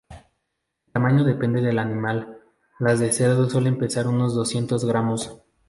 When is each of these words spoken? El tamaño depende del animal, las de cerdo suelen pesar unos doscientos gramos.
El 0.87 0.93
tamaño 0.93 1.23
depende 1.23 1.61
del 1.61 1.77
animal, 1.77 2.39
las 2.79 2.99
de 2.99 3.11
cerdo 3.11 3.47
suelen 3.47 3.77
pesar 3.77 4.07
unos 4.07 4.33
doscientos 4.33 4.83
gramos. 4.83 5.39